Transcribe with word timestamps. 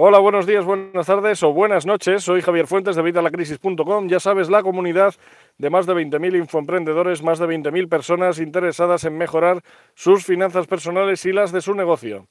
Hola, 0.00 0.20
buenos 0.20 0.46
días, 0.46 0.64
buenas 0.64 1.08
tardes 1.08 1.42
o 1.42 1.52
buenas 1.52 1.84
noches. 1.84 2.22
Soy 2.22 2.40
Javier 2.40 2.68
Fuentes 2.68 2.94
de 2.94 3.02
Vitalacrisis.com. 3.02 4.06
Ya 4.06 4.20
sabes, 4.20 4.48
la 4.48 4.62
comunidad 4.62 5.12
de 5.58 5.70
más 5.70 5.86
de 5.86 5.94
20.000 5.94 6.36
infoemprendedores, 6.36 7.24
más 7.24 7.40
de 7.40 7.46
20.000 7.46 7.88
personas 7.88 8.38
interesadas 8.38 9.02
en 9.02 9.18
mejorar 9.18 9.60
sus 9.96 10.24
finanzas 10.24 10.68
personales 10.68 11.26
y 11.26 11.32
las 11.32 11.50
de 11.50 11.60
su 11.60 11.74
negocio. 11.74 12.28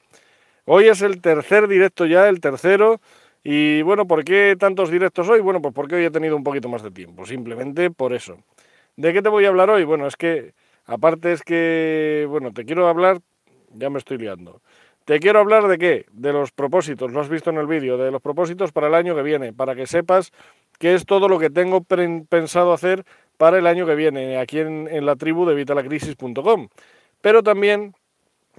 Hoy 0.63 0.87
es 0.87 1.01
el 1.01 1.19
tercer 1.19 1.67
directo 1.67 2.05
ya, 2.05 2.29
el 2.29 2.39
tercero. 2.39 3.01
Y 3.43 3.81
bueno, 3.81 4.07
¿por 4.07 4.23
qué 4.23 4.55
tantos 4.57 4.89
directos 4.89 5.27
hoy? 5.27 5.41
Bueno, 5.41 5.61
pues 5.61 5.73
porque 5.73 5.95
hoy 5.95 6.05
he 6.05 6.09
tenido 6.09 6.37
un 6.37 6.45
poquito 6.45 6.69
más 6.69 6.83
de 6.83 6.91
tiempo, 6.91 7.25
simplemente 7.25 7.91
por 7.91 8.13
eso. 8.13 8.37
¿De 8.95 9.11
qué 9.11 9.21
te 9.21 9.27
voy 9.27 9.43
a 9.43 9.49
hablar 9.49 9.69
hoy? 9.71 9.83
Bueno, 9.83 10.07
es 10.07 10.15
que, 10.15 10.53
aparte 10.85 11.33
es 11.33 11.43
que, 11.43 12.27
bueno, 12.29 12.53
te 12.53 12.63
quiero 12.63 12.87
hablar, 12.87 13.19
ya 13.73 13.89
me 13.89 13.97
estoy 13.99 14.19
liando. 14.19 14.61
Te 15.07 15.21
quiero 15.21 15.39
hablar 15.39 15.69
de 15.69 15.77
qué? 15.77 16.05
De 16.11 16.33
los 16.33 16.51
propósitos, 16.51 17.13
lo 17.13 17.21
has 17.21 17.29
visto 17.29 17.49
en 17.49 17.55
el 17.55 17.65
vídeo, 17.65 17.97
de 17.97 18.11
los 18.11 18.21
propósitos 18.21 18.73
para 18.73 18.87
el 18.87 18.93
año 18.93 19.15
que 19.15 19.21
viene, 19.21 19.53
para 19.53 19.73
que 19.73 19.87
sepas 19.87 20.33
qué 20.79 20.95
es 20.95 21.05
todo 21.05 21.29
lo 21.29 21.39
que 21.39 21.49
tengo 21.49 21.81
pensado 21.81 22.73
hacer 22.73 23.05
para 23.37 23.57
el 23.57 23.67
año 23.67 23.85
que 23.85 23.95
viene, 23.95 24.37
aquí 24.37 24.59
en, 24.59 25.05
la 25.05 25.15
tribu 25.15 25.45
de 25.45 25.55
vitalacrisis.com. 25.55 26.67
Pero 27.21 27.41
también 27.41 27.95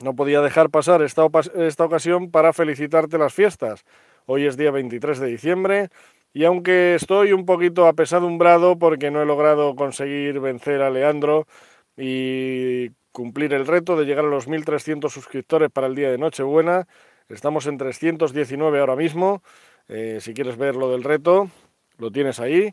no 0.02 0.16
podía 0.16 0.40
dejar 0.40 0.70
pasar 0.70 1.02
esta, 1.02 1.26
esta 1.54 1.84
ocasión 1.84 2.30
para 2.30 2.54
felicitarte 2.54 3.18
las 3.18 3.34
fiestas. 3.34 3.84
Hoy 4.24 4.46
es 4.46 4.56
día 4.56 4.70
23 4.70 5.18
de 5.18 5.26
diciembre 5.26 5.88
y 6.32 6.44
aunque 6.44 6.94
estoy 6.94 7.34
un 7.34 7.44
poquito 7.44 7.86
apesadumbrado 7.86 8.78
porque 8.78 9.10
no 9.10 9.20
he 9.20 9.26
logrado 9.26 9.76
conseguir 9.76 10.40
vencer 10.40 10.80
a 10.80 10.88
Leandro 10.88 11.46
y 11.94 12.88
cumplir 13.18 13.52
el 13.52 13.66
reto 13.66 13.96
de 13.96 14.04
llegar 14.04 14.24
a 14.26 14.28
los 14.28 14.46
1.300 14.46 15.10
suscriptores 15.10 15.70
para 15.72 15.88
el 15.88 15.96
día 15.96 16.08
de 16.08 16.18
Nochebuena. 16.18 16.86
Estamos 17.28 17.66
en 17.66 17.76
319 17.76 18.78
ahora 18.78 18.94
mismo. 18.94 19.42
Eh, 19.88 20.18
si 20.20 20.34
quieres 20.34 20.56
ver 20.56 20.76
lo 20.76 20.88
del 20.88 21.02
reto, 21.02 21.50
lo 21.98 22.12
tienes 22.12 22.38
ahí. 22.38 22.72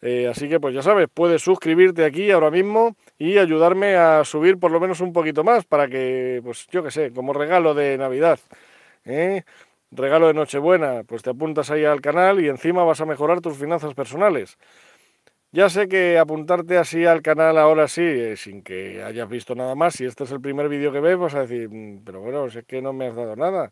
Eh, 0.00 0.28
así 0.28 0.48
que 0.48 0.58
pues 0.58 0.74
ya 0.74 0.80
sabes, 0.80 1.08
puedes 1.12 1.42
suscribirte 1.42 2.06
aquí 2.06 2.30
ahora 2.30 2.50
mismo 2.50 2.96
y 3.18 3.36
ayudarme 3.36 3.96
a 3.96 4.24
subir 4.24 4.58
por 4.58 4.70
lo 4.70 4.80
menos 4.80 5.02
un 5.02 5.12
poquito 5.12 5.44
más 5.44 5.66
para 5.66 5.86
que, 5.88 6.40
pues 6.42 6.66
yo 6.70 6.82
qué 6.82 6.90
sé, 6.90 7.12
como 7.12 7.34
regalo 7.34 7.74
de 7.74 7.98
Navidad. 7.98 8.40
¿eh? 9.04 9.42
Regalo 9.90 10.26
de 10.28 10.32
Nochebuena, 10.32 11.02
pues 11.06 11.22
te 11.22 11.28
apuntas 11.28 11.70
ahí 11.70 11.84
al 11.84 12.00
canal 12.00 12.40
y 12.42 12.48
encima 12.48 12.82
vas 12.82 13.02
a 13.02 13.04
mejorar 13.04 13.42
tus 13.42 13.58
finanzas 13.58 13.92
personales. 13.92 14.56
Ya 15.54 15.68
sé 15.68 15.86
que 15.86 16.18
apuntarte 16.18 16.78
así 16.78 17.04
al 17.04 17.20
canal 17.20 17.58
ahora 17.58 17.86
sí, 17.86 18.00
eh, 18.02 18.36
sin 18.38 18.62
que 18.62 19.02
hayas 19.02 19.28
visto 19.28 19.54
nada 19.54 19.74
más, 19.74 19.94
si 19.94 20.06
este 20.06 20.24
es 20.24 20.30
el 20.32 20.40
primer 20.40 20.68
vídeo 20.70 20.92
que 20.92 21.00
ves, 21.00 21.18
vas 21.18 21.34
a 21.34 21.40
decir, 21.42 21.68
mm, 21.70 22.04
pero 22.04 22.20
bueno, 22.22 22.46
es 22.46 22.64
que 22.64 22.80
no 22.80 22.94
me 22.94 23.08
has 23.08 23.16
dado 23.16 23.36
nada. 23.36 23.70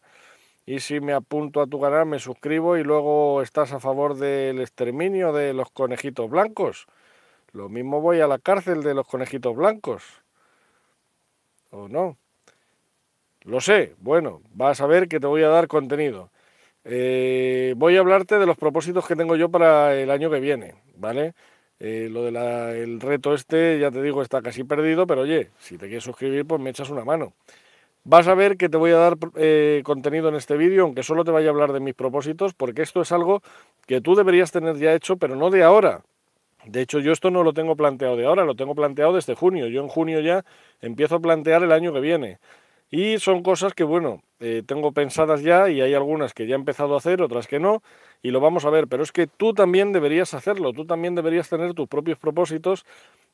Y 0.66 0.80
si 0.80 1.00
me 1.00 1.14
apunto 1.14 1.62
a 1.62 1.66
tu 1.68 1.80
canal, 1.80 2.06
me 2.06 2.18
suscribo 2.20 2.76
y 2.78 2.84
luego 2.84 3.42
estás 3.42 3.72
a 3.72 3.80
favor 3.80 4.16
del 4.16 4.60
exterminio 4.60 5.32
de 5.32 5.54
los 5.54 5.70
conejitos 5.72 6.30
blancos. 6.30 6.86
Lo 7.52 7.68
mismo 7.70 8.00
voy 8.02 8.20
a 8.20 8.28
la 8.28 8.38
cárcel 8.38 8.82
de 8.82 8.94
los 8.94 9.06
conejitos 9.08 9.56
blancos. 9.56 10.04
¿O 11.70 11.88
no? 11.88 12.16
Lo 13.42 13.60
sé, 13.60 13.94
bueno, 13.98 14.42
vas 14.52 14.80
a 14.80 14.86
ver 14.86 15.08
que 15.08 15.20
te 15.20 15.26
voy 15.26 15.42
a 15.42 15.48
dar 15.48 15.66
contenido. 15.68 16.30
Eh, 16.84 17.74
voy 17.76 17.96
a 17.96 18.00
hablarte 18.00 18.38
de 18.38 18.46
los 18.46 18.56
propósitos 18.58 19.06
que 19.06 19.16
tengo 19.16 19.36
yo 19.36 19.50
para 19.50 19.94
el 19.96 20.10
año 20.10 20.30
que 20.30 20.40
viene, 20.40 20.74
¿vale? 20.96 21.34
Eh, 21.80 22.08
lo 22.10 22.24
del 22.24 23.00
reto 23.00 23.32
este, 23.32 23.78
ya 23.78 23.90
te 23.90 24.02
digo, 24.02 24.20
está 24.20 24.42
casi 24.42 24.64
perdido, 24.64 25.06
pero 25.06 25.22
oye, 25.22 25.48
si 25.58 25.78
te 25.78 25.86
quieres 25.86 26.04
suscribir, 26.04 26.44
pues 26.44 26.60
me 26.60 26.70
echas 26.70 26.90
una 26.90 27.04
mano. 27.04 27.32
Vas 28.04 28.28
a 28.28 28.34
ver 28.34 28.56
que 28.56 28.68
te 28.68 28.76
voy 28.76 28.92
a 28.92 28.96
dar 28.96 29.16
eh, 29.36 29.82
contenido 29.84 30.28
en 30.28 30.34
este 30.34 30.56
vídeo, 30.56 30.84
aunque 30.84 31.02
solo 31.02 31.24
te 31.24 31.30
vaya 31.30 31.48
a 31.48 31.50
hablar 31.50 31.72
de 31.72 31.80
mis 31.80 31.94
propósitos, 31.94 32.54
porque 32.54 32.82
esto 32.82 33.00
es 33.02 33.12
algo 33.12 33.42
que 33.86 34.00
tú 34.00 34.14
deberías 34.14 34.52
tener 34.52 34.76
ya 34.76 34.94
hecho, 34.94 35.16
pero 35.16 35.36
no 35.36 35.50
de 35.50 35.62
ahora. 35.62 36.02
De 36.66 36.82
hecho, 36.82 36.98
yo 36.98 37.12
esto 37.12 37.30
no 37.30 37.42
lo 37.42 37.54
tengo 37.54 37.76
planteado 37.76 38.16
de 38.16 38.26
ahora, 38.26 38.44
lo 38.44 38.54
tengo 38.54 38.74
planteado 38.74 39.14
desde 39.14 39.34
junio. 39.34 39.66
Yo 39.68 39.80
en 39.80 39.88
junio 39.88 40.20
ya 40.20 40.44
empiezo 40.82 41.16
a 41.16 41.20
plantear 41.20 41.62
el 41.62 41.72
año 41.72 41.92
que 41.92 42.00
viene. 42.00 42.38
Y 42.90 43.18
son 43.20 43.42
cosas 43.42 43.72
que, 43.74 43.84
bueno, 43.84 44.22
eh, 44.40 44.62
tengo 44.66 44.92
pensadas 44.92 45.42
ya 45.42 45.68
y 45.70 45.80
hay 45.80 45.94
algunas 45.94 46.34
que 46.34 46.46
ya 46.46 46.54
he 46.54 46.58
empezado 46.58 46.94
a 46.94 46.98
hacer, 46.98 47.22
otras 47.22 47.46
que 47.46 47.60
no, 47.60 47.82
y 48.22 48.30
lo 48.30 48.40
vamos 48.40 48.64
a 48.64 48.70
ver. 48.70 48.88
Pero 48.88 49.02
es 49.04 49.12
que 49.12 49.26
tú 49.28 49.54
también 49.54 49.92
deberías 49.92 50.34
hacerlo, 50.34 50.72
tú 50.72 50.86
también 50.86 51.14
deberías 51.14 51.48
tener 51.48 51.74
tus 51.74 51.88
propios 51.88 52.18
propósitos 52.18 52.84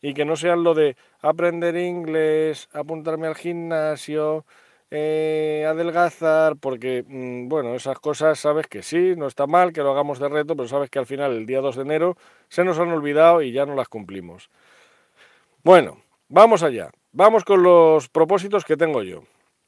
y 0.03 0.13
que 0.15 0.27
no 0.27 0.37
sean 0.37 0.63
lo 0.63 0.75
de 0.75 0.97
aprender 1.21 1.77
inglés, 1.77 2.69
apuntarme 2.73 3.29
al 3.29 3.35
gimnasio, 3.35 4.45
eh, 4.91 5.67
adelgazar, 5.69 6.57
porque, 6.57 7.05
mm, 7.07 7.49
bueno, 7.49 7.75
esas 7.75 7.99
cosas 7.99 8.39
sabes 8.39 8.67
que 8.69 8.83
sí, 8.83 9.15
no 9.17 9.27
está 9.27 9.47
mal 9.47 9.73
que 9.73 9.81
lo 9.83 9.91
hagamos 9.93 10.19
de 10.19 10.29
reto, 10.29 10.55
pero 10.55 10.69
sabes 10.69 10.91
que 10.91 10.99
al 10.99 11.07
final, 11.07 11.33
el 11.33 11.47
día 11.47 11.61
2 11.61 11.77
de 11.77 11.83
enero, 11.83 12.17
se 12.49 12.63
nos 12.65 12.79
han 12.79 12.91
olvidado 12.91 13.43
y 13.43 13.53
ya 13.53 13.67
no 13.67 13.75
las 13.75 13.89
cumplimos. 13.89 14.51
Bueno, 15.65 15.99
vamos 16.29 16.63
allá. 16.63 16.91
Vamos 17.13 17.45
con 17.45 17.63
los 17.63 18.09
propósitos 18.09 18.65
que 18.65 18.77
tengo 18.77 19.03
yo. 19.03 19.23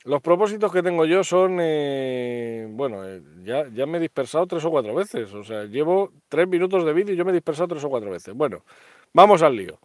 Los 0.09 0.23
propósitos 0.23 0.73
que 0.73 0.83
tengo 0.83 1.05
yo 1.05 1.23
son, 1.23 1.59
eh, 1.61 2.67
bueno, 2.71 3.07
eh, 3.07 3.21
ya, 3.43 3.69
ya 3.69 3.85
me 3.85 3.99
he 3.99 4.01
dispersado 4.01 4.47
tres 4.47 4.65
o 4.65 4.71
cuatro 4.71 4.95
veces, 4.95 5.35
o 5.35 5.45
sea, 5.45 5.65
llevo 5.65 6.13
tres 6.31 6.49
minutos 6.49 6.83
de 6.87 6.95
vídeo 6.95 7.13
y 7.13 7.19
yo 7.19 7.27
me 7.27 7.31
he 7.31 7.35
dispersado 7.35 7.69
tres 7.69 7.85
o 7.85 7.91
cuatro 7.91 8.11
veces. 8.11 8.33
Bueno, 8.33 8.65
vamos 9.13 9.43
al 9.43 9.55
lío. 9.55 9.79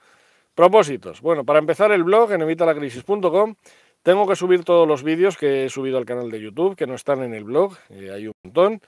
Propósitos. 0.55 1.19
Bueno, 1.19 1.43
para 1.43 1.59
empezar 1.59 1.91
el 1.91 2.05
blog 2.05 2.31
en 2.31 2.41
evitalacrisis.com 2.41 3.55
tengo 4.01 4.25
que 4.25 4.37
subir 4.37 4.63
todos 4.63 4.87
los 4.87 5.03
vídeos 5.03 5.35
que 5.35 5.65
he 5.65 5.69
subido 5.69 5.97
al 5.97 6.05
canal 6.05 6.31
de 6.31 6.39
YouTube, 6.39 6.77
que 6.77 6.87
no 6.87 6.95
están 6.95 7.21
en 7.21 7.33
el 7.33 7.43
blog, 7.43 7.73
eh, 7.89 8.11
hay 8.11 8.27
un 8.27 8.33
montón. 8.45 8.79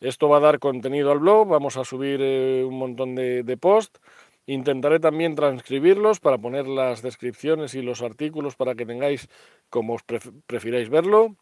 Esto 0.00 0.30
va 0.30 0.38
a 0.38 0.40
dar 0.40 0.60
contenido 0.60 1.12
al 1.12 1.18
blog, 1.18 1.46
vamos 1.46 1.76
a 1.76 1.84
subir 1.84 2.22
un 2.66 2.78
montón 2.78 3.14
de, 3.14 3.42
de 3.42 3.56
posts. 3.58 4.00
Intentaré 4.50 4.98
también 4.98 5.36
transcribirlos 5.36 6.18
para 6.18 6.36
poner 6.36 6.66
las 6.66 7.02
descripciones 7.02 7.76
y 7.76 7.82
los 7.82 8.02
artículos 8.02 8.56
para 8.56 8.74
que 8.74 8.84
tengáis 8.84 9.28
como 9.68 9.94
os 9.94 10.02
prefiráis 10.02 10.88
verlo, 10.88 11.36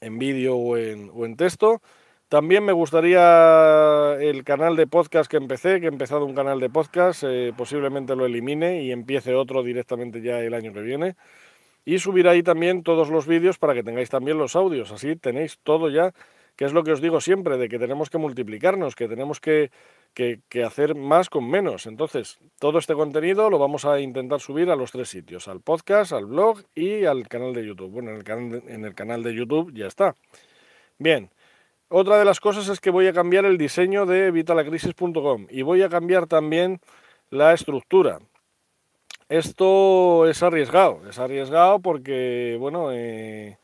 en 0.00 0.18
vídeo 0.18 0.56
o 0.56 0.78
en, 0.78 1.10
o 1.12 1.26
en 1.26 1.36
texto. 1.36 1.82
También 2.30 2.64
me 2.64 2.72
gustaría 2.72 4.16
el 4.18 4.44
canal 4.44 4.76
de 4.76 4.86
podcast 4.86 5.30
que 5.30 5.36
empecé, 5.36 5.78
que 5.78 5.88
he 5.88 5.90
empezado 5.90 6.24
un 6.24 6.34
canal 6.34 6.58
de 6.58 6.70
podcast, 6.70 7.22
eh, 7.26 7.52
posiblemente 7.54 8.16
lo 8.16 8.24
elimine 8.24 8.82
y 8.82 8.92
empiece 8.92 9.34
otro 9.34 9.62
directamente 9.62 10.22
ya 10.22 10.40
el 10.40 10.54
año 10.54 10.72
que 10.72 10.80
viene. 10.80 11.16
Y 11.84 11.98
subir 11.98 12.28
ahí 12.28 12.42
también 12.42 12.82
todos 12.82 13.10
los 13.10 13.26
vídeos 13.26 13.58
para 13.58 13.74
que 13.74 13.82
tengáis 13.82 14.08
también 14.08 14.38
los 14.38 14.56
audios, 14.56 14.90
así 14.90 15.16
tenéis 15.16 15.58
todo 15.62 15.90
ya, 15.90 16.14
que 16.56 16.64
es 16.64 16.72
lo 16.72 16.82
que 16.82 16.92
os 16.92 17.02
digo 17.02 17.20
siempre, 17.20 17.58
de 17.58 17.68
que 17.68 17.78
tenemos 17.78 18.08
que 18.08 18.16
multiplicarnos, 18.16 18.96
que 18.96 19.06
tenemos 19.06 19.38
que 19.38 19.70
que, 20.14 20.64
hacer 20.64 20.94
más 20.94 21.30
con 21.30 21.48
menos. 21.48 21.86
Entonces, 21.86 22.38
todo 22.58 22.78
este 22.78 22.94
contenido 22.94 23.50
lo 23.50 23.58
vamos 23.58 23.84
a 23.84 24.00
intentar 24.00 24.40
subir 24.40 24.70
a 24.70 24.76
los 24.76 24.90
tres 24.90 25.08
sitios, 25.08 25.48
al 25.48 25.60
podcast, 25.60 26.12
al 26.12 26.26
blog 26.26 26.62
y 26.74 27.04
al 27.04 27.28
canal 27.28 27.54
de 27.54 27.66
YouTube. 27.66 27.90
Bueno, 27.90 28.10
en 28.10 28.16
el 28.16 28.24
canal 28.24 28.50
de, 28.50 28.74
en 28.74 28.84
el 28.84 28.94
canal 28.94 29.22
de 29.22 29.34
YouTube 29.34 29.72
ya 29.72 29.86
está. 29.86 30.14
Bien, 30.98 31.30
otra 31.88 32.18
de 32.18 32.24
las 32.24 32.40
cosas 32.40 32.68
es 32.68 32.80
que 32.80 32.90
voy 32.90 33.06
a 33.06 33.12
cambiar 33.12 33.44
el 33.44 33.56
diseño 33.56 34.04
de 34.06 34.30
vitalacrisis.com 34.30 35.46
y 35.48 35.62
voy 35.62 35.82
a 35.82 35.88
cambiar 35.88 36.26
también 36.26 36.80
la 37.30 37.52
estructura. 37.54 38.18
Esto 39.28 40.26
es 40.26 40.42
arriesgado, 40.42 41.02
es 41.08 41.18
arriesgado 41.18 41.80
porque, 41.80 42.56
bueno, 42.58 42.90
eh, 42.92 43.58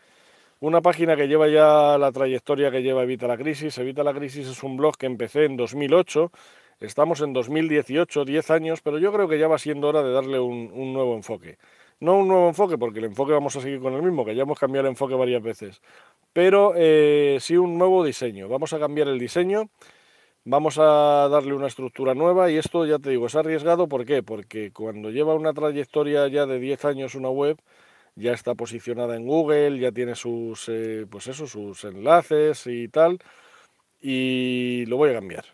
una 0.64 0.80
página 0.80 1.14
que 1.14 1.28
lleva 1.28 1.46
ya 1.48 1.98
la 1.98 2.10
trayectoria 2.10 2.70
que 2.70 2.82
lleva 2.82 3.02
Evita 3.02 3.26
la 3.26 3.36
Crisis. 3.36 3.76
Evita 3.76 4.02
la 4.02 4.14
Crisis 4.14 4.48
es 4.48 4.62
un 4.62 4.78
blog 4.78 4.96
que 4.96 5.04
empecé 5.04 5.44
en 5.44 5.58
2008. 5.58 6.32
Estamos 6.80 7.20
en 7.20 7.34
2018, 7.34 8.24
10 8.24 8.50
años, 8.50 8.80
pero 8.82 8.98
yo 8.98 9.12
creo 9.12 9.28
que 9.28 9.38
ya 9.38 9.46
va 9.46 9.58
siendo 9.58 9.88
hora 9.88 10.02
de 10.02 10.10
darle 10.10 10.40
un, 10.40 10.92
nuevo 10.94 11.16
enfoque. 11.16 11.58
No 12.00 12.16
un 12.16 12.28
nuevo 12.28 12.48
enfoque, 12.48 12.78
porque 12.78 13.00
el 13.00 13.04
enfoque 13.04 13.32
vamos 13.32 13.54
a 13.56 13.60
seguir 13.60 13.78
con 13.80 13.92
el 13.92 14.02
mismo, 14.02 14.24
que 14.24 14.34
ya 14.34 14.44
hemos 14.44 14.58
cambiado 14.58 14.86
el 14.86 14.92
enfoque 14.92 15.14
varias 15.14 15.42
veces, 15.42 15.82
pero 16.32 16.72
eh, 16.74 17.36
sí 17.40 17.58
un 17.58 17.76
nuevo 17.76 18.02
diseño. 18.02 18.48
Vamos 18.48 18.72
a 18.72 18.78
cambiar 18.78 19.08
el 19.08 19.18
diseño, 19.18 19.68
vamos 20.44 20.78
a 20.78 21.28
darle 21.30 21.52
una 21.52 21.66
estructura 21.66 22.14
nueva 22.14 22.50
y 22.50 22.56
esto 22.56 22.86
ya 22.86 22.98
te 22.98 23.10
digo, 23.10 23.26
es 23.26 23.34
arriesgado, 23.36 23.86
¿por 23.86 24.06
qué? 24.06 24.22
Porque 24.22 24.72
cuando 24.72 25.10
lleva 25.10 25.34
una 25.34 25.52
trayectoria 25.52 26.26
ya 26.28 26.46
de 26.46 26.58
10 26.58 26.84
años 26.86 27.14
una 27.14 27.28
web, 27.28 27.58
ya 28.16 28.32
está 28.32 28.54
posicionada 28.54 29.16
en 29.16 29.26
Google, 29.26 29.78
ya 29.78 29.92
tiene 29.92 30.14
sus, 30.14 30.68
eh, 30.68 31.06
pues 31.10 31.26
eso, 31.26 31.46
sus 31.46 31.84
enlaces 31.84 32.66
y 32.66 32.88
tal, 32.88 33.18
y 34.00 34.84
lo 34.86 34.96
voy 34.96 35.10
a 35.10 35.14
cambiar. 35.14 35.44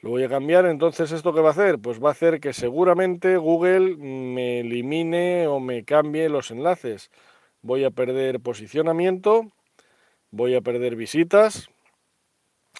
Lo 0.00 0.10
voy 0.10 0.24
a 0.24 0.28
cambiar, 0.28 0.66
entonces 0.66 1.12
¿esto 1.12 1.32
qué 1.32 1.40
va 1.40 1.50
a 1.50 1.52
hacer? 1.52 1.78
Pues 1.78 2.02
va 2.02 2.08
a 2.08 2.12
hacer 2.12 2.40
que 2.40 2.52
seguramente 2.52 3.36
Google 3.36 3.96
me 3.96 4.60
elimine 4.60 5.46
o 5.46 5.60
me 5.60 5.84
cambie 5.84 6.28
los 6.28 6.50
enlaces. 6.50 7.10
Voy 7.62 7.84
a 7.84 7.90
perder 7.90 8.40
posicionamiento, 8.40 9.52
voy 10.32 10.56
a 10.56 10.60
perder 10.60 10.96
visitas 10.96 11.68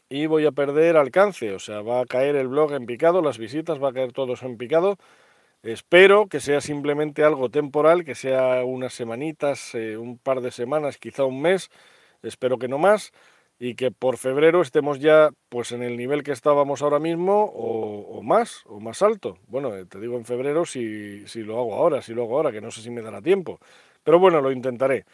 y 0.08 0.26
voy 0.26 0.46
a 0.46 0.52
perder 0.52 0.96
alcance. 0.96 1.52
O 1.54 1.60
sea, 1.60 1.82
va 1.82 2.00
a 2.00 2.06
caer 2.06 2.34
el 2.34 2.48
blog 2.48 2.72
en 2.72 2.86
picado, 2.86 3.22
las 3.22 3.38
visitas 3.38 3.80
va 3.80 3.90
a 3.90 3.92
caer 3.92 4.12
todos 4.12 4.42
en 4.42 4.58
picado 4.58 4.98
Espero 5.62 6.26
que 6.26 6.40
sea 6.40 6.60
simplemente 6.60 7.22
algo 7.22 7.48
temporal, 7.48 8.04
que 8.04 8.16
sea 8.16 8.64
unas 8.64 8.94
semanitas, 8.94 9.74
eh, 9.76 9.96
un 9.96 10.18
par 10.18 10.40
de 10.40 10.50
semanas, 10.50 10.98
quizá 10.98 11.24
un 11.24 11.40
mes, 11.40 11.70
espero 12.22 12.58
que 12.58 12.66
no 12.66 12.78
más, 12.78 13.12
y 13.60 13.76
que 13.76 13.92
por 13.92 14.16
febrero 14.16 14.60
estemos 14.60 14.98
ya 14.98 15.30
pues 15.48 15.70
en 15.70 15.84
el 15.84 15.96
nivel 15.96 16.24
que 16.24 16.32
estábamos 16.32 16.82
ahora 16.82 16.98
mismo 16.98 17.44
o, 17.44 18.22
más, 18.22 18.64
o 18.66 18.80
más 18.80 19.02
alto. 19.02 19.38
Bueno, 19.46 19.76
eh, 19.76 19.86
te 19.86 20.00
digo 20.00 20.16
en 20.16 20.24
febrero 20.24 20.64
si, 20.66 21.24
si 21.28 21.44
lo 21.44 21.58
hago 21.60 21.74
ahora, 21.76 22.02
si 22.02 22.12
lo 22.12 22.24
hago 22.24 22.38
ahora, 22.38 22.50
que 22.50 22.60
no 22.60 22.72
sé 22.72 22.82
si 22.82 22.90
me 22.90 23.00
dará 23.00 23.22
tiempo. 23.22 23.60
Pero 24.02 24.18
bueno, 24.18 24.40
lo 24.40 24.50
intentaré. 24.50 25.04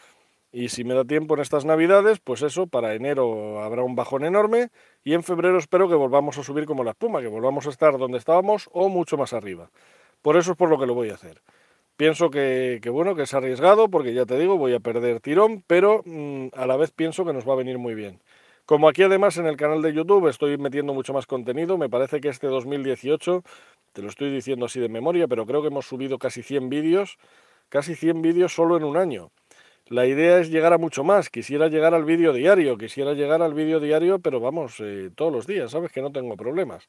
Y 0.50 0.70
si 0.70 0.82
me 0.82 0.94
da 0.94 1.04
tiempo 1.04 1.34
en 1.34 1.40
estas 1.40 1.66
navidades, 1.66 2.20
pues 2.20 2.40
eso, 2.40 2.66
para 2.66 2.94
enero 2.94 3.60
habrá 3.62 3.82
un 3.82 3.94
bajón 3.96 4.24
enorme 4.24 4.70
y 5.04 5.12
en 5.12 5.22
febrero 5.22 5.58
espero 5.58 5.90
que 5.90 5.94
volvamos 5.94 6.38
a 6.38 6.42
subir 6.42 6.64
como 6.64 6.84
la 6.84 6.92
espuma, 6.92 7.20
que 7.20 7.28
volvamos 7.28 7.66
a 7.66 7.70
estar 7.70 7.98
donde 7.98 8.16
estábamos 8.16 8.70
o 8.72 8.88
mucho 8.88 9.18
más 9.18 9.34
arriba. 9.34 9.70
Por 10.23 10.37
eso 10.37 10.53
es 10.53 10.56
por 10.56 10.69
lo 10.70 10.79
que 10.79 10.87
lo 10.87 10.94
voy 10.94 11.11
a 11.11 11.15
hacer. 11.15 11.43
Pienso 11.97 12.31
que, 12.31 12.81
bueno, 12.93 13.17
que 13.17 13.23
es 13.23 13.35
arriesgado 13.35 13.88
porque 13.88 14.15
ya 14.15 14.25
te 14.25 14.38
digo, 14.38 14.56
voy 14.56 14.73
a 14.73 14.79
perder 14.79 15.19
tirón, 15.20 15.65
pero 15.67 16.03
mm, 16.05 16.49
a 16.55 16.67
la 16.67 16.76
vez 16.76 16.93
pienso 16.93 17.25
que 17.25 17.32
nos 17.32 17.49
va 17.49 17.55
a 17.55 17.56
venir 17.56 17.79
muy 17.79 17.94
bien. 17.97 18.20
Como 18.67 18.88
aquí 18.88 19.03
además 19.03 19.37
en 19.38 19.47
el 19.47 19.56
canal 19.56 19.82
de 19.82 19.93
YouTube 19.93 20.29
estoy 20.29 20.59
metiendo 20.59 20.94
mucho 20.94 21.12
más 21.12 21.26
contenido, 21.26 21.76
me 21.76 21.88
parece 21.88 22.20
que 22.20 22.29
este 22.29 22.47
2018, 22.47 23.43
te 23.93 24.03
lo 24.03 24.09
estoy 24.09 24.31
diciendo 24.31 24.67
así 24.67 24.79
de 24.79 24.88
memoria, 24.88 25.26
pero 25.26 25.44
creo 25.44 25.61
que 25.61 25.69
hemos 25.69 25.87
subido 25.87 26.19
casi 26.19 26.43
100 26.43 26.69
vídeos, 26.69 27.19
casi 27.69 27.97
100 27.97 28.23
vídeos 28.23 28.55
solo 28.55 28.76
en 28.76 28.85
un 28.85 28.97
año. 28.97 29.32
La 29.88 30.06
idea 30.06 30.38
es 30.38 30.50
llegar 30.50 30.75
a 30.75 30.79
mucho 30.79 31.03
más, 31.03 31.31
quisiera 31.31 31.69
llegar 31.69 31.94
al 31.94 32.05
vídeo 32.05 32.32
diario, 32.32 32.76
quisiera 32.76 33.15
llegar 33.15 33.43
al 33.43 33.55
vídeo 33.55 33.81
diario, 33.81 34.19
pero 34.19 34.38
vamos, 34.38 34.76
eh, 34.81 35.11
todos 35.17 35.32
los 35.32 35.47
días, 35.47 35.70
sabes 35.70 35.91
que 35.91 36.03
no 36.03 36.12
tengo 36.12 36.37
problemas. 36.37 36.88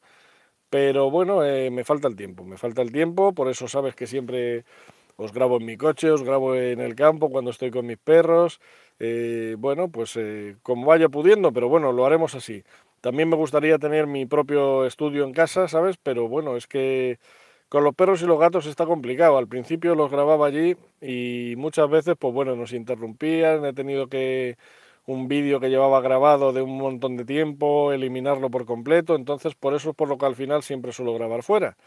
Pero 0.70 1.10
bueno, 1.10 1.44
eh, 1.44 1.72
me 1.72 1.84
falta 1.84 2.08
el 2.08 2.16
tiempo, 2.16 2.44
me 2.44 2.58
falta 2.58 2.82
el 2.82 2.92
tiempo, 2.92 3.34
por 3.34 3.50
eso 3.50 3.68
sabes 3.68 3.96
que 3.96 4.06
siempre 4.08 4.66
os 5.18 5.34
grabo 5.34 5.58
en 5.58 5.66
mi 5.66 5.78
coche, 5.78 6.12
os 6.12 6.24
grabo 6.24 6.56
en 6.56 6.80
el 6.80 6.96
campo 6.96 7.30
cuando 7.30 7.52
estoy 7.52 7.72
con 7.72 7.86
mis 7.88 7.98
perros, 7.98 8.62
eh, 9.00 9.56
bueno, 9.58 9.90
pues 9.90 10.16
eh, 10.18 10.58
como 10.64 10.88
vaya 10.88 11.10
pudiendo, 11.10 11.52
pero 11.52 11.70
bueno, 11.70 11.92
lo 11.92 12.06
haremos 12.06 12.36
así. 12.36 12.64
También 13.02 13.30
me 13.30 13.36
gustaría 13.36 13.80
tener 13.80 14.08
mi 14.08 14.26
propio 14.26 14.86
estudio 14.86 15.24
en 15.24 15.34
casa, 15.34 15.68
¿sabes? 15.68 15.98
Pero 15.98 16.28
bueno, 16.28 16.56
es 16.58 16.68
que 16.68 17.20
con 17.70 17.84
los 17.84 17.96
perros 17.96 18.22
y 18.22 18.26
los 18.26 18.40
gatos 18.40 18.66
está 18.66 18.86
complicado. 18.86 19.38
Al 19.38 19.48
principio 19.48 19.96
los 19.96 20.12
grababa 20.12 20.48
allí 20.48 20.76
y 21.02 21.56
muchas 21.58 21.90
veces, 21.90 22.16
pues 22.20 22.34
bueno, 22.34 22.56
nos 22.56 22.74
interrumpían, 22.74 23.66
he 23.66 23.74
tenido 23.74 24.08
que 24.08 24.58
un 25.10 25.28
vídeo 25.28 25.60
que 25.60 25.72
llevaba 25.72 26.02
grabado 26.02 26.54
de 26.54 26.62
un 26.62 26.78
montón 26.78 27.18
de 27.18 27.26
tiempo, 27.26 27.92
eliminarlo 27.92 28.52
por 28.52 28.66
completo, 28.66 29.16
entonces 29.16 29.56
por 29.56 29.74
eso 29.74 29.90
es 29.90 29.96
por 29.96 30.08
lo 30.08 30.20
que 30.20 30.28
al 30.28 30.36
final 30.36 30.62
siempre 30.62 30.92
suelo 30.92 31.16
grabar 31.16 31.42
fuera. 31.42 31.78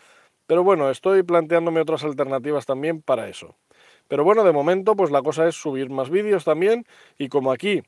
Pero 0.48 0.64
bueno, 0.64 0.90
estoy 0.90 1.22
planteándome 1.22 1.80
otras 1.80 2.02
alternativas 2.02 2.66
también 2.66 3.00
para 3.00 3.28
eso. 3.28 3.54
Pero 4.08 4.24
bueno, 4.24 4.42
de 4.42 4.50
momento 4.50 4.96
pues 4.96 5.12
la 5.12 5.22
cosa 5.22 5.46
es 5.46 5.54
subir 5.54 5.88
más 5.88 6.10
vídeos 6.10 6.44
también 6.44 6.84
y 7.16 7.28
como 7.28 7.52
aquí 7.52 7.82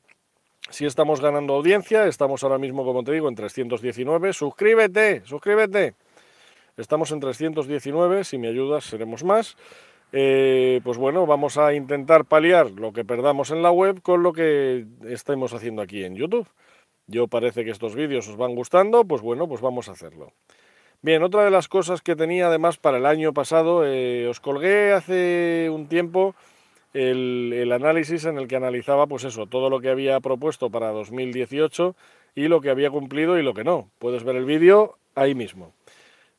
si 0.69 0.85
estamos 0.85 1.19
ganando 1.19 1.53
audiencia, 1.53 2.07
estamos 2.07 2.41
ahora 2.45 2.57
mismo 2.57 2.85
como 2.85 3.03
te 3.03 3.11
digo 3.11 3.27
en 3.27 3.35
319, 3.35 4.31
suscríbete, 4.31 5.21
suscríbete. 5.25 5.95
Estamos 6.77 7.11
en 7.11 7.19
319, 7.19 8.23
si 8.23 8.37
me 8.37 8.47
ayudas 8.47 8.85
seremos 8.85 9.25
más. 9.25 9.57
Eh, 10.11 10.81
pues 10.83 10.97
bueno, 10.97 11.25
vamos 11.25 11.57
a 11.57 11.73
intentar 11.73 12.25
paliar 12.25 12.71
lo 12.71 12.93
que 12.93 13.03
perdamos 13.03 13.51
en 13.51 13.61
la 13.61 13.71
web 13.71 14.01
con 14.01 14.23
lo 14.23 14.33
que 14.33 14.85
estemos 15.07 15.53
haciendo 15.53 15.81
aquí 15.81 16.03
en 16.03 16.15
YouTube. 16.15 16.47
Yo 17.07 17.27
parece 17.27 17.63
que 17.63 17.71
estos 17.71 17.95
vídeos 17.95 18.27
os 18.27 18.37
van 18.37 18.55
gustando, 18.55 19.05
pues 19.05 19.21
bueno, 19.21 19.47
pues 19.47 19.61
vamos 19.61 19.89
a 19.89 19.91
hacerlo. 19.91 20.31
Bien, 21.01 21.21
otra 21.21 21.43
de 21.43 21.51
las 21.51 21.67
cosas 21.67 22.01
que 22.01 22.15
tenía 22.15 22.47
además 22.47 22.77
para 22.77 22.97
el 22.97 23.05
año 23.05 23.33
pasado, 23.33 23.85
eh, 23.85 24.27
os 24.27 24.39
colgué 24.39 24.91
hace 24.91 25.69
un 25.69 25.87
tiempo 25.87 26.33
el, 26.95 27.71
análisis 27.71 28.25
en 28.25 28.37
el 28.37 28.47
que 28.47 28.55
analizaba 28.55 29.05
pues 29.05 29.23
eso, 29.25 29.47
todo 29.47 29.69
lo 29.69 29.81
que 29.81 29.89
había 29.89 30.19
propuesto 30.19 30.69
para 30.69 30.91
2018 30.91 31.95
y 32.35 32.47
lo 32.47 32.61
que 32.61 32.69
había 32.69 32.89
cumplido 32.89 33.37
y 33.37 33.43
lo 33.43 33.53
que 33.53 33.63
no. 33.63 33.89
Puedes 33.99 34.23
ver 34.23 34.37
el 34.37 34.45
vídeo 34.45 34.97
ahí 35.13 35.35
mismo. 35.35 35.73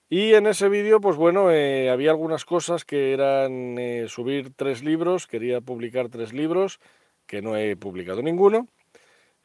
Y 0.08 0.35
en 0.35 0.47
ese 0.47 0.69
vídeo, 0.69 1.00
pues 1.00 1.17
bueno, 1.17 1.50
eh, 1.50 1.91
había 1.91 2.11
algunas 2.11 2.44
cosas 2.44 2.85
que 2.85 3.12
eran 3.12 3.76
eh, 3.79 4.06
subir 4.08 4.53
tres 4.55 4.85
libros, 4.85 5.26
quería 5.26 5.61
publicar 5.61 6.08
tres 6.11 6.32
libros, 6.32 6.79
que 7.26 7.43
no 7.43 7.56
he 7.56 7.76
publicado 7.76 8.23
ninguno. 8.23 8.69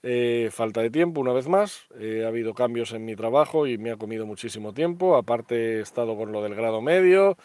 Eh, 0.04 0.50
falta 0.52 0.82
de 0.82 0.92
tiempo, 0.92 1.22
una 1.22 1.34
vez 1.34 1.48
más. 1.48 1.88
ha 2.24 2.28
habido 2.28 2.54
cambios 2.54 2.94
en 2.94 3.06
mi 3.06 3.16
trabajo 3.16 3.68
y 3.68 3.78
me 3.78 3.92
ha 3.92 3.98
comido 3.98 4.26
muchísimo 4.28 4.74
tiempo. 4.74 5.16
Aparte, 5.18 5.78
he 5.80 5.82
estado 5.82 6.16
con 6.18 6.32
lo 6.32 6.44
del 6.44 6.56
grado 6.56 6.82
medio. 6.82 7.38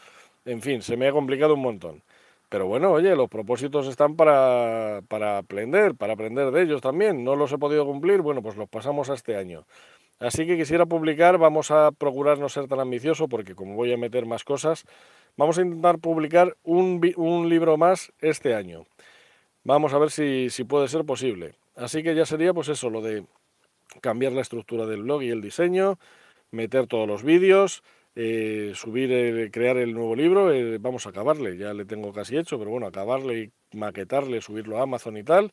En 0.45 0.63
fin, 0.63 0.83
se 0.83 0.97
me 0.97 1.09
ha 1.09 1.13
complicado 1.13 1.55
un 1.55 1.63
montón. 1.63 2.03
Pero 2.49 2.67
bueno, 2.67 2.93
oye, 2.93 3.17
los 3.17 3.29
propósitos 3.29 3.89
están 3.89 4.17
para, 4.17 5.03
para 5.09 5.39
aprender, 5.39 5.95
para 5.97 6.13
aprender 6.15 6.51
de 6.53 6.63
ellos 6.63 6.81
también. 6.83 7.25
No 7.25 7.35
los 7.37 7.53
he 7.53 7.59
podido 7.59 7.87
cumplir, 7.87 8.21
bueno, 8.23 8.43
pues 8.43 8.57
los 8.57 8.69
pasamos 8.69 9.11
a 9.11 9.15
este 9.15 9.37
año. 9.37 9.67
Así 10.19 10.47
que 10.47 10.57
quisiera 10.57 10.87
publicar, 10.87 11.37
vamos 11.37 11.71
a 11.71 11.93
procurar 11.93 12.39
no 12.39 12.49
ser 12.49 12.69
tan 12.69 12.81
ambicioso 12.81 13.29
porque 13.29 13.55
como 13.55 13.75
voy 13.75 13.93
a 13.93 13.99
meter 13.99 14.25
más 14.25 14.45
cosas, 14.45 14.85
vamos 15.37 15.59
a 15.59 15.63
intentar 15.63 15.99
publicar 15.99 16.57
un, 16.63 17.01
libro 17.49 17.77
más 17.77 18.13
este 18.21 18.55
año. 18.55 18.87
Vamos 19.63 19.93
a 19.93 19.99
ver 19.99 20.11
si, 20.11 20.49
puede 20.65 20.89
ser 20.89 21.05
posible. 21.05 21.55
Así 21.75 22.03
que 22.03 22.15
ya 22.15 22.25
sería 22.25 22.55
pues 22.55 22.69
eso, 22.69 22.89
lo 22.89 23.03
de 23.03 23.27
cambiar 24.01 24.33
la 24.33 24.41
estructura 24.41 24.87
del 24.87 25.03
blog 25.03 25.23
y 25.23 25.31
el 25.31 25.43
diseño, 25.43 25.99
meter 26.51 26.87
todos 26.87 27.07
los 27.07 27.23
vídeos, 27.23 27.83
eh, 28.15 28.73
subir, 28.75 29.51
crear 29.51 29.77
el 29.77 29.93
nuevo 29.93 30.17
libro, 30.17 30.51
eh, 30.51 30.79
vamos 30.79 31.05
a 31.07 31.11
acabarle, 31.11 31.59
ya 31.59 31.75
le 31.75 31.85
tengo 31.85 32.15
casi 32.15 32.39
hecho, 32.39 32.59
pero 32.59 32.71
bueno, 32.71 32.87
acabarle 32.87 33.39
y 33.43 33.77
maquetarle, 33.77 34.41
subirlo 34.41 34.79
a 34.79 34.83
Amazon 34.83 35.19
y 35.19 35.25
tal. 35.25 35.53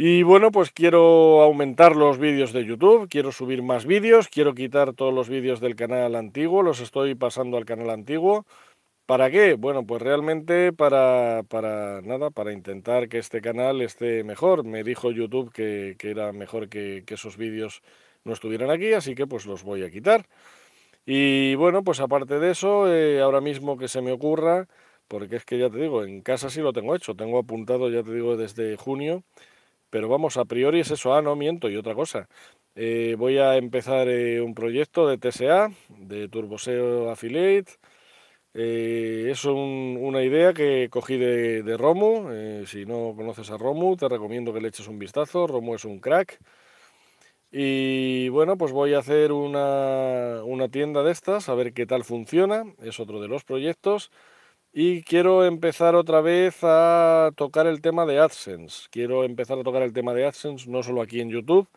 Y 0.00 0.22
bueno, 0.22 0.52
pues 0.52 0.70
quiero 0.70 1.42
aumentar 1.42 1.96
los 1.96 2.18
vídeos 2.18 2.52
de 2.52 2.64
YouTube, 2.64 3.08
quiero 3.08 3.32
subir 3.32 3.64
más 3.64 3.84
vídeos, 3.84 4.28
quiero 4.28 4.54
quitar 4.54 4.92
todos 4.92 5.12
los 5.12 5.28
vídeos 5.28 5.58
del 5.58 5.74
canal 5.74 6.14
antiguo, 6.14 6.62
los 6.62 6.78
estoy 6.78 7.16
pasando 7.16 7.56
al 7.56 7.64
canal 7.64 7.90
antiguo. 7.90 8.46
¿Para 9.06 9.30
qué? 9.30 9.54
Bueno, 9.54 9.86
pues 9.86 10.02
realmente 10.02 10.72
para, 10.72 11.42
para 11.48 12.00
nada, 12.02 12.30
para 12.30 12.52
intentar 12.52 13.08
que 13.08 13.18
este 13.18 13.40
canal 13.40 13.82
esté 13.82 14.24
mejor. 14.24 14.64
Me 14.64 14.84
dijo 14.84 15.10
YouTube 15.10 15.52
que, 15.52 15.96
era 16.00 16.32
mejor 16.32 16.68
que, 16.68 17.04
esos 17.08 17.36
vídeos 17.36 17.82
no 18.24 18.34
estuvieran 18.34 18.70
aquí, 18.70 18.92
así 18.92 19.16
que 19.16 19.26
pues 19.26 19.46
los 19.46 19.64
voy 19.64 19.82
a 19.84 19.90
quitar. 19.90 20.26
Y 21.06 21.56
bueno, 21.56 21.82
pues 21.84 22.00
aparte 22.00 22.38
de 22.38 22.52
eso, 22.52 22.92
eh, 22.92 23.20
ahora 23.20 23.40
mismo 23.40 23.78
que 23.78 23.88
se 23.88 24.02
me 24.02 24.12
ocurra, 24.12 24.68
porque 25.08 25.36
es 25.36 25.44
que 25.44 25.58
ya 25.58 25.70
te 25.70 25.78
digo, 25.78 26.04
en 26.04 26.22
casa 26.22 26.50
sí 26.50 26.60
lo 26.60 26.72
tengo 26.72 26.94
hecho, 26.94 27.16
tengo 27.16 27.38
apuntado, 27.38 27.90
ya 27.90 28.02
te 28.04 28.12
digo, 28.14 28.36
desde 28.36 28.76
junio, 28.76 29.24
pero 29.90 30.08
vamos, 30.08 30.36
a 30.36 30.44
priori 30.44 30.80
es 30.80 30.90
eso, 30.90 31.14
ah, 31.14 31.22
no 31.22 31.36
miento, 31.36 31.68
y 31.70 31.76
otra 31.76 31.94
cosa. 31.94 32.28
Eh, 32.74 33.16
voy 33.18 33.38
a 33.38 33.56
empezar 33.56 34.08
eh, 34.08 34.40
un 34.40 34.54
proyecto 34.54 35.08
de 35.08 35.18
TSA, 35.18 35.70
de 35.88 36.28
Turboseo 36.28 37.10
Affiliate, 37.10 37.72
eh, 38.54 39.28
es 39.30 39.44
una 39.44 40.22
idea 40.22 40.52
que 40.52 40.88
cogí 40.90 41.16
de, 41.16 41.76
Romu. 41.76 42.28
Eh, 42.32 42.64
si 42.66 42.86
no 42.86 43.14
conoces 43.16 43.50
a 43.50 43.56
Romu, 43.58 43.96
te 43.96 44.08
recomiendo 44.08 44.52
que 44.52 44.60
le 44.60 44.68
eches 44.68 44.88
un 44.88 44.98
vistazo. 44.98 45.46
Romu 45.46 45.74
es 45.74 45.84
un 45.84 46.00
crack. 46.00 46.40
Y 47.50 48.28
bueno, 48.30 48.58
pues 48.58 48.72
voy 48.72 48.94
a 48.94 48.98
hacer 48.98 49.32
una, 49.32 50.42
una 50.44 50.68
tienda 50.68 51.02
de 51.02 51.12
estas, 51.12 51.48
a 51.48 51.54
ver 51.54 51.72
qué 51.72 51.86
tal 51.86 52.04
funciona. 52.04 52.64
Es 52.82 53.00
otro 53.00 53.20
de 53.20 53.28
los 53.28 53.44
proyectos. 53.44 54.10
Y 54.80 55.02
quiero 55.02 55.44
empezar 55.44 55.96
otra 55.96 56.20
vez 56.20 56.58
a 56.62 57.32
tocar 57.34 57.66
el 57.66 57.80
tema 57.80 58.06
de 58.06 58.20
AdSense. 58.20 58.86
Quiero 58.92 59.24
empezar 59.24 59.58
a 59.58 59.64
tocar 59.64 59.82
el 59.82 59.92
tema 59.92 60.14
de 60.14 60.24
AdSense 60.24 60.70
no 60.70 60.84
solo 60.84 61.02
aquí 61.02 61.20
en 61.20 61.30
YouTube, 61.30 61.68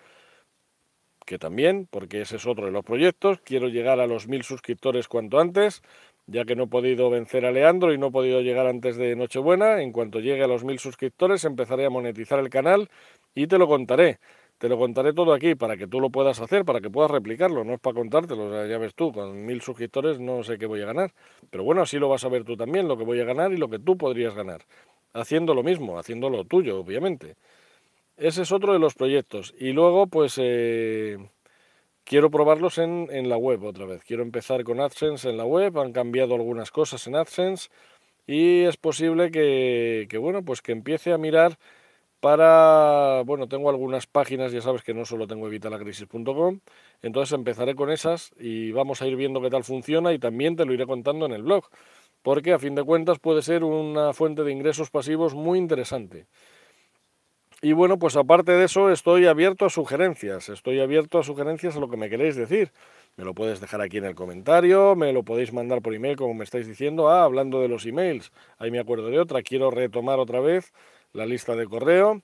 que 1.25 1.39
también, 1.39 1.87
porque 1.89 2.21
ese 2.21 2.35
es 2.35 2.45
otro 2.45 2.65
de 2.65 2.71
los 2.71 2.83
proyectos. 2.85 3.39
Quiero 3.43 3.69
llegar 3.69 3.99
a 3.99 4.05
los 4.05 4.27
mil 4.27 4.43
suscriptores 4.43 5.07
cuanto 5.07 5.39
antes 5.39 5.81
ya 6.27 6.45
que 6.45 6.55
no 6.55 6.63
he 6.63 6.67
podido 6.67 7.09
vencer 7.09 7.45
a 7.45 7.51
Leandro 7.51 7.93
y 7.93 7.97
no 7.97 8.07
he 8.07 8.11
podido 8.11 8.41
llegar 8.41 8.67
antes 8.67 8.97
de 8.97 9.15
Nochebuena. 9.15 9.81
En 9.81 9.91
cuanto 9.91 10.19
llegue 10.19 10.43
a 10.43 10.47
los 10.47 10.63
mil 10.63 10.79
suscriptores 10.79 11.43
empezaré 11.45 11.85
a 11.85 11.89
monetizar 11.89 12.39
el 12.39 12.49
canal 12.49 12.89
y 13.35 13.47
te 13.47 13.57
lo 13.57 13.67
contaré. 13.67 14.19
Te 14.61 14.69
lo 14.69 14.77
contaré 14.77 15.11
todo 15.11 15.33
aquí 15.33 15.55
para 15.55 15.75
que 15.75 15.87
tú 15.87 15.99
lo 15.99 16.11
puedas 16.11 16.39
hacer, 16.39 16.65
para 16.65 16.81
que 16.81 16.91
puedas 16.91 17.09
replicarlo, 17.09 17.63
no 17.63 17.73
es 17.73 17.79
para 17.79 17.95
contártelo, 17.95 18.67
ya 18.67 18.77
ves 18.77 18.93
tú, 18.93 19.11
con 19.11 19.43
mil 19.43 19.59
suscriptores 19.59 20.19
no 20.19 20.43
sé 20.43 20.59
qué 20.59 20.67
voy 20.67 20.83
a 20.83 20.85
ganar. 20.85 21.11
Pero 21.49 21.63
bueno, 21.63 21.81
así 21.81 21.97
lo 21.97 22.07
vas 22.09 22.23
a 22.25 22.29
ver 22.29 22.43
tú 22.43 22.55
también, 22.55 22.87
lo 22.87 22.95
que 22.95 23.03
voy 23.03 23.19
a 23.19 23.25
ganar 23.25 23.51
y 23.51 23.57
lo 23.57 23.69
que 23.69 23.79
tú 23.79 23.97
podrías 23.97 24.35
ganar. 24.35 24.61
Haciendo 25.13 25.55
lo 25.55 25.63
mismo, 25.63 25.97
haciendo 25.97 26.29
lo 26.29 26.45
tuyo, 26.45 26.79
obviamente. 26.79 27.37
Ese 28.17 28.43
es 28.43 28.51
otro 28.51 28.73
de 28.73 28.77
los 28.79 28.93
proyectos. 28.93 29.55
Y 29.59 29.71
luego, 29.71 30.05
pues... 30.05 30.35
Eh 30.37 31.17
quiero 32.03 32.29
probarlos 32.29 32.77
en, 32.77 33.29
la 33.29 33.37
web 33.37 33.63
otra 33.63 33.85
vez. 33.85 34.03
Quiero 34.03 34.23
empezar 34.23 34.63
con 34.63 34.79
AdSense 34.81 35.29
en 35.29 35.37
la 35.37 35.45
web, 35.45 35.77
han 35.79 35.93
cambiado 35.93 36.35
algunas 36.35 36.71
cosas 36.71 37.07
en 37.07 37.15
AdSense 37.15 37.69
y 38.27 38.63
es 38.63 38.77
posible 38.77 39.31
que, 39.31 40.17
bueno, 40.19 40.43
pues 40.43 40.61
que 40.61 40.71
empiece 40.71 41.13
a 41.13 41.17
mirar 41.17 41.57
para, 42.21 43.23
bueno, 43.25 43.47
tengo 43.47 43.69
algunas 43.69 44.07
páginas, 44.07 44.51
ya 44.51 44.61
sabes 44.61 44.83
que 44.83 44.93
no 44.93 45.05
solo 45.05 45.27
tengo 45.27 45.47
evitalacrisis.com, 45.47 46.59
entonces 47.01 47.33
empezaré 47.33 47.75
con 47.75 47.91
esas 47.91 48.31
y 48.39 48.71
vamos 48.71 49.01
a 49.01 49.07
ir 49.07 49.15
viendo 49.15 49.41
qué 49.41 49.49
tal 49.49 49.63
funciona 49.63 50.13
y 50.13 50.19
también 50.19 50.55
te 50.55 50.63
lo 50.63 50.73
iré 50.73 50.85
contando 50.85 51.25
en 51.25 51.33
el 51.33 51.41
blog, 51.41 51.65
porque 52.21 52.53
a 52.53 52.59
fin 52.59 52.75
de 52.75 52.83
cuentas 52.83 53.17
puede 53.19 53.41
ser 53.41 53.63
una 53.63 54.13
fuente 54.13 54.43
de 54.43 54.51
ingresos 54.51 54.91
pasivos 54.91 55.33
muy 55.33 55.57
interesante. 55.57 56.27
Y 57.63 57.73
bueno, 57.73 57.99
pues 57.99 58.15
aparte 58.15 58.53
de 58.53 58.65
eso, 58.65 58.89
estoy 58.91 59.27
abierto 59.27 59.65
a 59.65 59.69
sugerencias. 59.69 60.49
Estoy 60.49 60.79
abierto 60.79 61.19
a 61.19 61.23
sugerencias 61.23 61.75
a 61.75 61.79
lo 61.79 61.89
que 61.89 61.97
me 61.97 62.09
queréis 62.09 62.35
decir. 62.35 62.71
Me 63.17 63.23
lo 63.23 63.35
puedes 63.35 63.61
dejar 63.61 63.81
aquí 63.81 63.97
en 63.97 64.05
el 64.05 64.15
comentario, 64.15 64.95
me 64.95 65.13
lo 65.13 65.21
podéis 65.21 65.53
mandar 65.53 65.83
por 65.83 65.93
email 65.93 66.15
como 66.15 66.33
me 66.33 66.43
estáis 66.43 66.65
diciendo. 66.65 67.09
Ah, 67.09 67.23
hablando 67.23 67.61
de 67.61 67.67
los 67.67 67.85
emails, 67.85 68.31
ahí 68.57 68.71
me 68.71 68.79
acuerdo 68.79 69.09
de 69.09 69.19
otra. 69.19 69.43
Quiero 69.43 69.69
retomar 69.69 70.17
otra 70.17 70.39
vez 70.39 70.73
la 71.13 71.25
lista 71.25 71.55
de 71.55 71.67
correo. 71.67 72.23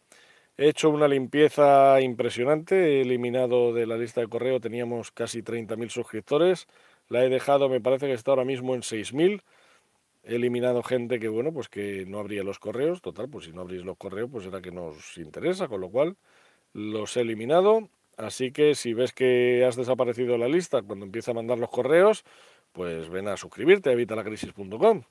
He 0.58 0.70
hecho 0.70 0.90
una 0.90 1.08
limpieza 1.08 2.02
impresionante. 2.02 2.76
He 2.76 3.02
eliminado 3.02 3.74
de 3.74 3.86
la 3.86 3.98
lista 3.98 4.22
de 4.22 4.28
correo, 4.28 4.60
teníamos 4.60 5.12
casi 5.12 5.42
30.000 5.44 5.90
suscriptores. 5.90 6.68
La 7.10 7.24
he 7.24 7.30
dejado, 7.30 7.70
me 7.70 7.82
parece 7.82 8.08
que 8.08 8.14
está 8.14 8.32
ahora 8.32 8.46
mismo 8.46 8.76
en 8.76 8.82
6.000 8.82 9.44
he 10.28 10.36
eliminado 10.36 10.84
gente 10.84 11.20
que, 11.20 11.30
bueno, 11.30 11.54
pues 11.54 11.70
que 11.70 12.06
no 12.06 12.20
abría 12.20 12.44
los 12.44 12.60
correos, 12.60 13.02
total, 13.02 13.30
pues 13.30 13.46
si 13.46 13.54
no 13.54 13.62
abrís 13.62 13.84
los 13.84 13.98
correos, 13.98 14.30
pues 14.32 14.44
será 14.44 14.62
que 14.62 14.72
nos 14.72 15.18
interesa, 15.18 15.68
con 15.68 15.82
lo 15.82 15.90
cual 15.90 16.18
los 16.74 17.16
he 17.18 17.22
eliminado. 17.22 17.90
Así 18.18 18.52
que 18.52 18.76
si 18.76 18.94
ves 18.94 19.14
que 19.14 19.64
has 19.66 19.76
desaparecido 19.76 20.34
de 20.34 20.40
la 20.40 20.48
lista 20.48 20.82
cuando 20.82 21.06
empieza 21.06 21.32
a 21.32 21.34
mandar 21.34 21.60
los 21.60 21.70
correos, 21.70 22.26
pues 22.74 23.10
ven 23.10 23.28
a 23.28 23.38
suscribirte 23.38 23.90
a 23.90 23.94
evitalacrisis.com. 23.94 25.04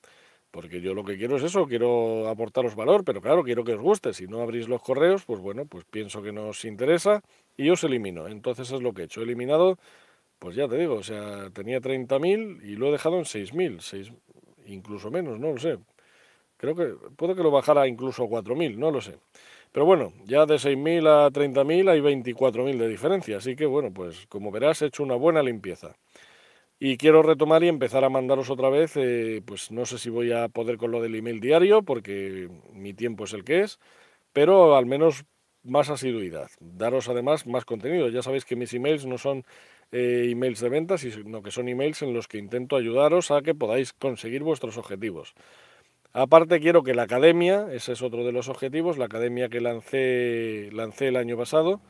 Porque 0.50 0.80
yo 0.80 0.94
lo 0.94 1.04
que 1.04 1.18
quiero 1.18 1.36
es 1.36 1.42
eso, 1.42 1.66
quiero 1.66 2.28
aportaros 2.28 2.74
valor, 2.74 3.04
pero 3.04 3.20
claro, 3.20 3.42
quiero 3.42 3.64
que 3.64 3.74
os 3.74 3.80
guste. 3.80 4.14
Si 4.14 4.26
no 4.26 4.40
abrís 4.40 4.68
los 4.68 4.82
correos, 4.82 5.24
pues 5.24 5.40
bueno, 5.40 5.66
pues 5.66 5.84
pienso 5.84 6.22
que 6.22 6.32
nos 6.32 6.64
interesa 6.64 7.22
y 7.56 7.68
os 7.70 7.84
elimino. 7.84 8.26
Entonces 8.28 8.70
es 8.70 8.80
lo 8.80 8.92
que 8.94 9.02
he 9.02 9.04
hecho. 9.04 9.20
He 9.20 9.24
eliminado, 9.24 9.78
pues 10.38 10.56
ya 10.56 10.66
te 10.68 10.78
digo, 10.78 10.94
o 10.94 11.02
sea, 11.02 11.50
tenía 11.50 11.80
30.000 11.80 12.62
y 12.62 12.76
lo 12.76 12.88
he 12.88 12.92
dejado 12.92 13.18
en 13.18 13.24
6.000 13.24 13.80
incluso 14.66 15.10
menos, 15.10 15.38
no 15.38 15.52
lo 15.52 15.58
sé. 15.58 15.78
Creo 16.56 16.74
que 16.74 16.94
puede 17.16 17.34
que 17.34 17.42
lo 17.42 17.50
bajara 17.50 17.86
incluso 17.86 18.24
a 18.24 18.26
4.000, 18.26 18.76
no 18.76 18.90
lo 18.90 19.00
sé. 19.00 19.18
Pero 19.72 19.84
bueno, 19.84 20.12
ya 20.24 20.46
de 20.46 20.54
6.000 20.54 21.06
a 21.06 21.30
30.000 21.30 21.90
hay 21.90 22.00
24.000 22.00 22.78
de 22.78 22.88
diferencia, 22.88 23.36
así 23.36 23.56
que 23.56 23.66
bueno, 23.66 23.92
pues 23.92 24.26
como 24.28 24.50
verás 24.50 24.80
he 24.82 24.86
hecho 24.86 25.02
una 25.02 25.16
buena 25.16 25.42
limpieza. 25.42 25.96
Y 26.78 26.98
quiero 26.98 27.22
retomar 27.22 27.64
y 27.64 27.68
empezar 27.68 28.04
a 28.04 28.10
mandaros 28.10 28.50
otra 28.50 28.68
vez, 28.68 28.96
eh, 28.96 29.40
pues 29.46 29.70
no 29.70 29.86
sé 29.86 29.96
si 29.98 30.10
voy 30.10 30.32
a 30.32 30.48
poder 30.48 30.76
con 30.76 30.90
lo 30.90 31.00
del 31.00 31.14
email 31.14 31.40
diario, 31.40 31.82
porque 31.82 32.50
mi 32.72 32.92
tiempo 32.92 33.24
es 33.24 33.32
el 33.32 33.44
que 33.44 33.60
es, 33.60 33.78
pero 34.34 34.76
al 34.76 34.84
menos 34.84 35.24
más 35.62 35.88
asiduidad. 35.90 36.50
Daros 36.60 37.08
además 37.08 37.46
más 37.46 37.64
contenido. 37.64 38.08
Ya 38.08 38.22
sabéis 38.22 38.44
que 38.44 38.56
mis 38.56 38.74
emails 38.74 39.06
no 39.06 39.16
son 39.18 39.44
eh, 39.90 40.28
emails 40.30 40.60
de 40.60 40.68
ventas, 40.68 41.00
sino 41.00 41.42
que 41.42 41.50
son 41.50 41.68
emails 41.68 42.02
en 42.02 42.12
los 42.12 42.28
que 42.28 42.38
intento 42.38 42.76
ayudaros 42.76 43.30
a 43.30 43.42
que 43.42 43.54
podáis 43.54 43.92
conseguir 43.94 44.42
vuestros 44.42 44.76
objetivos. 44.76 45.34
Aparte 46.12 46.60
quiero 46.60 46.82
que 46.82 46.94
la 46.94 47.02
academia, 47.02 47.66
ese 47.72 47.92
es 47.92 48.02
otro 48.02 48.24
de 48.24 48.32
los 48.32 48.48
objetivos, 48.48 48.96
la 48.96 49.06
academia 49.06 49.48
que 49.48 49.60
lancé, 49.60 50.70
lancé 50.72 51.08
el 51.08 51.16
año 51.16 51.36
pasado, 51.36 51.80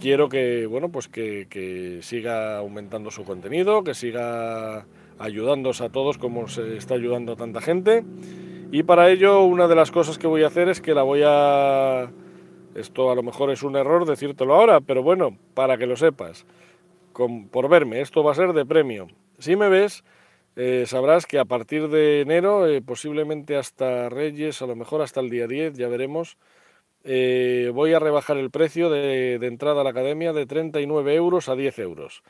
quiero 0.00 0.28
que, 0.28 0.66
bueno, 0.66 0.90
pues 0.90 1.08
que, 1.08 1.46
que 1.48 2.00
siga 2.02 2.58
aumentando 2.58 3.10
su 3.10 3.24
contenido, 3.24 3.84
que 3.84 3.94
siga 3.94 4.86
ayudándoos 5.18 5.80
a 5.80 5.90
todos 5.90 6.18
como 6.18 6.48
se 6.48 6.76
está 6.76 6.94
ayudando 6.94 7.32
a 7.32 7.36
tanta 7.36 7.60
gente. 7.60 8.04
Y 8.70 8.82
para 8.82 9.10
ello 9.10 9.44
una 9.44 9.66
de 9.66 9.74
las 9.74 9.90
cosas 9.90 10.18
que 10.18 10.26
voy 10.26 10.42
a 10.42 10.48
hacer 10.48 10.68
es 10.68 10.80
que 10.80 10.94
la 10.94 11.02
voy 11.02 11.22
a... 11.24 12.10
Esto 12.74 13.10
a 13.10 13.14
lo 13.14 13.22
mejor 13.22 13.50
es 13.50 13.62
un 13.62 13.76
error 13.76 14.04
decírtelo 14.04 14.54
ahora, 14.54 14.80
pero 14.80 15.02
bueno, 15.02 15.36
para 15.54 15.78
que 15.78 15.86
lo 15.86 15.96
sepas 15.96 16.46
por 17.50 17.68
verme. 17.68 18.00
Esto 18.00 18.22
va 18.22 18.32
a 18.32 18.34
ser 18.34 18.52
de 18.52 18.64
premio. 18.64 19.08
Si 19.38 19.56
me 19.56 19.68
ves, 19.68 20.04
eh, 20.56 20.84
sabrás 20.86 21.26
que 21.26 21.38
a 21.38 21.44
partir 21.44 21.88
de 21.88 22.20
enero, 22.20 22.66
eh, 22.68 22.80
posiblemente 22.80 23.56
hasta 23.56 24.08
Reyes, 24.08 24.62
a 24.62 24.66
lo 24.66 24.76
mejor 24.76 25.02
hasta 25.02 25.20
el 25.20 25.30
día 25.30 25.46
10, 25.46 25.76
ya 25.76 25.88
veremos, 25.88 26.36
eh, 27.10 27.70
voy 27.74 27.94
a 27.94 27.98
rebajar 27.98 28.36
el 28.36 28.50
precio 28.50 28.90
de, 28.90 29.34
entrada 29.36 29.80
a 29.80 29.84
la 29.84 29.90
academia 29.90 30.32
de 30.34 30.46
39 30.46 31.14
euros 31.14 31.48
a 31.48 31.56
10 31.56 31.78
euros. 31.78 32.22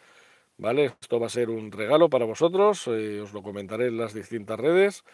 ¿Vale? 0.56 0.92
Esto 1.00 1.20
va 1.20 1.26
a 1.26 1.30
ser 1.30 1.50
un 1.50 1.72
regalo 1.72 2.08
para 2.08 2.24
vosotros, 2.24 2.86
os 2.88 3.32
lo 3.32 3.42
comentaré 3.42 3.88
en 3.88 3.96
las 3.96 4.14
distintas 4.14 4.58
redes 4.58 5.04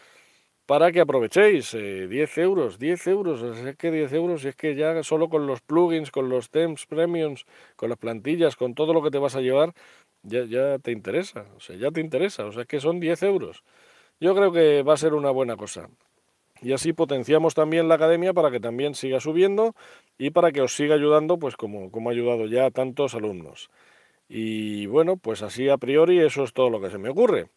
para 0.65 0.91
que 0.91 1.01
aprovechéis. 1.01 1.71
10 1.71 2.37
eh, 2.37 2.41
euros, 2.41 2.79
10 2.79 3.07
euros, 3.07 3.41
es 3.41 3.75
que 3.77 3.91
10 3.91 4.13
euros, 4.13 4.43
y 4.43 4.49
es 4.49 4.55
que 4.55 4.75
ya 4.75 5.03
solo 5.03 5.29
con 5.29 5.47
los 5.47 5.61
plugins, 5.61 6.11
con 6.11 6.29
los 6.29 6.49
temps 6.49 6.85
premiums, 6.85 7.45
con 7.75 7.89
las 7.89 7.99
plantillas, 7.99 8.55
con 8.55 8.73
todo 8.75 8.93
lo 8.93 9.01
que 9.03 9.11
te 9.11 9.17
vas 9.19 9.35
a 9.35 9.41
llevar, 9.41 9.73
ya, 10.23 10.45
ya 10.45 10.79
te 10.79 10.91
interesa, 10.91 11.45
o 11.55 11.59
sea, 11.59 11.75
ya 11.75 11.91
te 11.91 12.01
interesa, 12.01 12.45
o 12.45 12.51
sea, 12.51 12.65
que 12.65 12.79
son 12.79 12.99
10 12.99 13.23
euros. 13.23 13.63
Yo 14.19 14.35
creo 14.35 14.51
que 14.51 14.83
va 14.83 14.93
a 14.93 14.97
ser 14.97 15.13
una 15.13 15.31
buena 15.31 15.57
cosa. 15.57 15.89
Y 16.61 16.73
así 16.73 16.93
potenciamos 16.93 17.53
también 17.53 17.87
la 17.87 17.95
academia 17.95 18.33
para 18.33 18.51
que 18.51 18.59
también 18.59 18.95
siga 18.95 19.19
subiendo 19.19 19.75
y 20.17 20.31
para 20.31 20.51
que 20.51 20.61
os 20.61 20.75
siga 20.75 20.95
ayudando, 20.95 21.37
pues 21.37 21.55
como, 21.55 21.91
como 21.91 22.09
ha 22.09 22.13
ayudado 22.13 22.47
ya 22.47 22.65
a 22.65 22.71
tantos 22.71 23.13
alumnos. 23.13 23.69
Y 24.27 24.87
bueno, 24.87 25.17
pues 25.17 25.41
así 25.41 25.69
a 25.69 25.77
priori 25.77 26.19
eso 26.19 26.43
es 26.43 26.53
todo 26.53 26.69
lo 26.69 26.81
que 26.81 26.89
se 26.89 26.97
me 26.97 27.09
ocurre. 27.09 27.49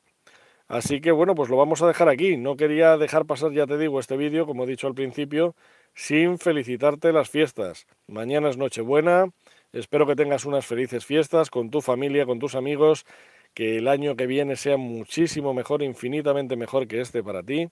Así 0.69 1.01
que 1.01 1.13
bueno, 1.13 1.35
pues 1.35 1.49
lo 1.49 1.57
vamos 1.57 1.81
a 1.83 1.87
dejar 1.87 2.09
aquí. 2.09 2.37
No 2.37 2.57
quería 2.57 2.99
dejar 2.99 3.25
pasar, 3.25 3.53
ya 3.53 3.67
te 3.67 3.79
digo, 3.79 4.01
este 4.01 4.17
vídeo, 4.17 4.47
como 4.47 4.65
he 4.65 4.67
dicho 4.67 4.87
al 4.87 4.95
principio, 4.95 5.55
sin 5.95 6.39
felicitarte 6.39 7.13
las 7.13 7.31
fiestas. 7.31 7.87
Mañana 8.07 8.51
es 8.51 8.59
Nochebuena, 8.59 9.31
espero 9.73 10.07
que 10.07 10.15
tengas 10.15 10.45
unas 10.45 10.67
felices 10.67 11.07
fiestas 11.07 11.51
con 11.51 11.71
tu 11.71 11.81
familia, 11.81 12.27
con 12.27 12.39
tus 12.39 12.55
amigos, 12.55 13.07
que 13.55 13.79
el 13.79 13.89
año 13.89 14.15
que 14.15 14.27
viene 14.27 14.57
sea 14.57 14.77
muchísimo 14.77 15.55
mejor, 15.55 15.83
infinitamente 15.83 16.57
mejor 16.57 16.87
que 16.87 17.01
este 17.01 17.23
para 17.23 17.43
ti, 17.43 17.69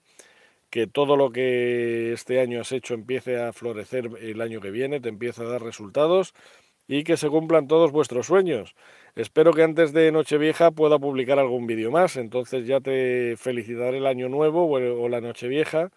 que 0.69 0.87
todo 0.87 1.15
lo 1.15 1.31
que 1.31 2.13
este 2.13 2.39
año 2.39 2.61
has 2.61 2.71
hecho 2.71 2.93
empiece 2.93 3.39
a 3.41 3.53
florecer 3.53 4.09
el 4.21 4.41
año 4.41 4.61
que 4.61 4.71
viene, 4.71 4.99
te 4.99 5.09
empiece 5.09 5.41
a 5.41 5.45
dar 5.45 5.63
resultados 5.63 6.33
y 6.87 7.03
que 7.03 7.17
se 7.17 7.29
cumplan 7.29 7.67
todos 7.67 7.91
vuestros 7.91 8.27
sueños. 8.27 8.75
Espero 9.15 9.53
que 9.53 9.63
antes 9.63 9.93
de 9.93 10.11
Nochevieja 10.11 10.71
pueda 10.71 10.99
publicar 10.99 11.39
algún 11.39 11.67
vídeo 11.67 11.91
más, 11.91 12.17
entonces 12.17 12.65
ya 12.67 12.79
te 12.79 13.35
felicitaré 13.37 13.97
el 13.97 14.07
año 14.07 14.29
nuevo 14.29 14.67
o 14.69 15.09
la 15.09 15.21
Nochevieja. 15.21 15.91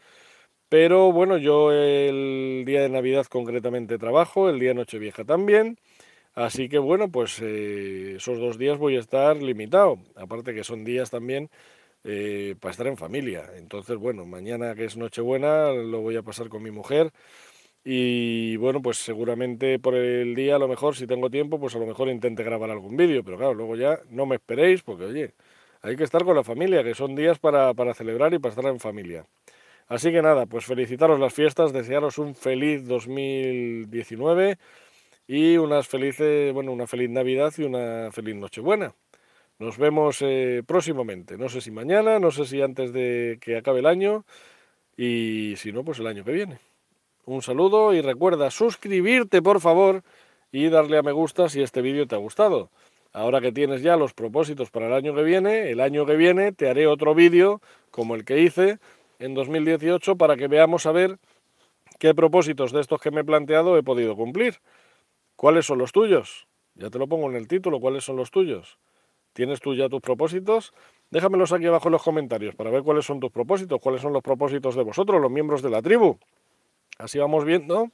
Pero 0.68 1.12
bueno, 1.12 1.36
yo 1.36 1.72
el 1.72 2.64
día 2.66 2.82
de 2.82 2.88
Navidad 2.88 3.26
concretamente 3.26 3.98
trabajo, 3.98 4.48
el 4.48 4.60
día 4.60 4.74
Nochevieja 4.74 5.24
también. 5.24 5.78
Así 6.34 6.68
que 6.68 6.78
bueno, 6.78 7.10
pues 7.10 7.40
eh, 7.42 8.14
esos 8.16 8.38
dos 8.38 8.56
días 8.58 8.78
voy 8.78 8.96
a 8.96 9.00
estar 9.00 9.36
limitado. 9.42 9.98
Aparte 10.16 10.54
que 10.54 10.64
son 10.64 10.84
días 10.84 11.10
también 11.10 11.50
eh, 12.04 12.56
para 12.60 12.72
estar 12.72 12.86
en 12.86 12.96
familia. 12.96 13.50
Entonces, 13.56 13.96
bueno, 13.96 14.24
mañana 14.26 14.74
que 14.74 14.84
es 14.84 14.96
Nochebuena 14.96 15.72
lo 15.72 16.00
voy 16.00 16.16
a 16.16 16.22
pasar 16.22 16.48
con 16.48 16.62
mi 16.62 16.70
mujer. 16.70 17.12
Y 17.84 18.56
bueno, 18.56 18.82
pues 18.82 18.98
seguramente 18.98 19.78
por 19.78 19.94
el 19.94 20.34
día, 20.34 20.56
a 20.56 20.58
lo 20.58 20.68
mejor, 20.68 20.96
si 20.96 21.06
tengo 21.06 21.30
tiempo, 21.30 21.58
pues 21.58 21.74
a 21.76 21.78
lo 21.78 21.86
mejor 21.86 22.08
intente 22.08 22.42
grabar 22.44 22.70
algún 22.70 22.96
vídeo, 22.96 23.24
pero 23.24 23.38
claro, 23.38 23.54
luego 23.54 23.76
ya 23.76 24.00
no 24.10 24.26
me 24.26 24.36
esperéis, 24.36 24.82
porque 24.82 25.04
oye, 25.04 25.34
hay 25.82 25.96
que 25.96 26.04
estar 26.04 26.24
con 26.24 26.36
la 26.36 26.44
familia, 26.44 26.84
que 26.84 26.94
son 26.94 27.14
días 27.14 27.38
para, 27.38 27.72
para 27.74 27.94
celebrar 27.94 28.34
y 28.34 28.38
para 28.38 28.50
estar 28.54 28.66
en 28.66 28.80
familia. 28.80 29.26
Así 29.88 30.12
que 30.12 30.22
nada, 30.22 30.46
pues 30.46 30.66
felicitaros 30.66 31.18
las 31.20 31.34
fiestas, 31.34 31.72
desearos 31.72 32.18
un 32.18 32.34
feliz 32.34 32.86
2019 32.86 34.58
y 35.26 35.56
unas 35.58 35.88
felices, 35.88 36.52
bueno, 36.52 36.72
una 36.72 36.86
feliz 36.86 37.10
Navidad 37.10 37.52
y 37.58 37.64
una 37.64 38.10
feliz 38.12 38.36
Nochebuena. 38.36 38.94
Nos 39.60 39.76
vemos 39.76 40.22
eh, 40.22 40.62
próximamente, 40.66 41.36
no 41.36 41.50
sé 41.50 41.60
si 41.60 41.70
mañana, 41.70 42.18
no 42.18 42.30
sé 42.30 42.46
si 42.46 42.62
antes 42.62 42.94
de 42.94 43.36
que 43.42 43.58
acabe 43.58 43.80
el 43.80 43.86
año 43.86 44.24
y 44.96 45.52
si 45.58 45.70
no, 45.70 45.84
pues 45.84 45.98
el 45.98 46.06
año 46.06 46.24
que 46.24 46.32
viene. 46.32 46.60
Un 47.26 47.42
saludo 47.42 47.92
y 47.92 48.00
recuerda 48.00 48.50
suscribirte 48.50 49.42
por 49.42 49.60
favor 49.60 50.02
y 50.50 50.70
darle 50.70 50.96
a 50.96 51.02
me 51.02 51.12
gusta 51.12 51.50
si 51.50 51.60
este 51.60 51.82
vídeo 51.82 52.06
te 52.06 52.14
ha 52.14 52.18
gustado. 52.18 52.70
Ahora 53.12 53.42
que 53.42 53.52
tienes 53.52 53.82
ya 53.82 53.98
los 53.98 54.14
propósitos 54.14 54.70
para 54.70 54.86
el 54.86 54.94
año 54.94 55.14
que 55.14 55.24
viene, 55.24 55.70
el 55.70 55.80
año 55.80 56.06
que 56.06 56.16
viene 56.16 56.52
te 56.52 56.70
haré 56.70 56.86
otro 56.86 57.14
vídeo 57.14 57.60
como 57.90 58.14
el 58.14 58.24
que 58.24 58.40
hice 58.40 58.78
en 59.18 59.34
2018 59.34 60.16
para 60.16 60.38
que 60.38 60.48
veamos 60.48 60.86
a 60.86 60.92
ver 60.92 61.18
qué 61.98 62.14
propósitos 62.14 62.72
de 62.72 62.80
estos 62.80 62.98
que 62.98 63.10
me 63.10 63.20
he 63.20 63.24
planteado 63.24 63.76
he 63.76 63.82
podido 63.82 64.16
cumplir. 64.16 64.54
¿Cuáles 65.36 65.66
son 65.66 65.76
los 65.76 65.92
tuyos? 65.92 66.46
Ya 66.76 66.88
te 66.88 66.98
lo 66.98 67.08
pongo 67.08 67.28
en 67.28 67.36
el 67.36 67.46
título, 67.46 67.78
¿cuáles 67.78 68.04
son 68.04 68.16
los 68.16 68.30
tuyos? 68.30 68.78
¿Tienes 69.32 69.60
tú 69.60 69.74
ya 69.74 69.88
tus 69.88 70.00
propósitos? 70.00 70.72
Déjamelos 71.10 71.52
aquí 71.52 71.66
abajo 71.66 71.88
en 71.88 71.92
los 71.92 72.02
comentarios 72.02 72.54
para 72.54 72.70
ver 72.70 72.82
cuáles 72.82 73.04
son 73.04 73.20
tus 73.20 73.30
propósitos, 73.30 73.80
cuáles 73.80 74.00
son 74.00 74.12
los 74.12 74.22
propósitos 74.22 74.76
de 74.76 74.82
vosotros, 74.82 75.20
los 75.20 75.30
miembros 75.30 75.62
de 75.62 75.70
la 75.70 75.82
tribu. 75.82 76.18
Así 76.98 77.18
vamos 77.18 77.44
viendo. 77.44 77.90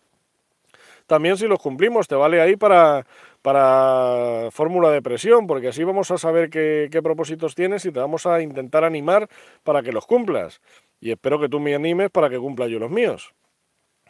También 1.06 1.36
si 1.36 1.46
los 1.46 1.60
cumplimos, 1.60 2.08
te 2.08 2.16
vale 2.16 2.40
ahí 2.40 2.56
para, 2.56 3.06
para 3.40 4.50
fórmula 4.50 4.90
de 4.90 5.02
presión, 5.02 5.46
porque 5.46 5.68
así 5.68 5.84
vamos 5.84 6.10
a 6.10 6.18
saber 6.18 6.50
qué, 6.50 7.00
propósitos 7.02 7.54
tienes 7.54 7.84
y 7.86 7.92
te 7.92 8.00
vamos 8.00 8.26
a 8.26 8.42
intentar 8.42 8.84
animar 8.84 9.28
para 9.62 9.82
que 9.82 9.92
los 9.92 10.04
cumplas. 10.04 10.60
Y 11.00 11.12
espero 11.12 11.38
que 11.38 11.48
tú 11.48 11.60
me 11.60 11.74
animes 11.74 12.10
para 12.10 12.28
que 12.28 12.38
cumpla 12.38 12.66
yo 12.66 12.78
los 12.80 12.90
míos. 12.90 13.34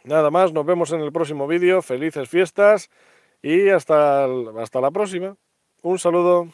Nada 0.03 0.31
más, 0.31 0.53
nos 0.53 0.65
vemos 0.65 0.91
en 0.91 1.01
el 1.01 1.11
próximo 1.11 1.47
vídeo. 1.47 1.81
Felices 1.81 2.27
fiestas 2.29 2.89
y 3.43 3.69
hasta, 3.69 4.25
hasta 4.59 4.81
la 4.81 4.89
próxima. 4.89 5.35
Un 5.83 5.99
saludo. 5.99 6.47